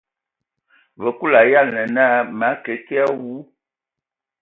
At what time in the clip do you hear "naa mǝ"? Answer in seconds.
1.95-2.45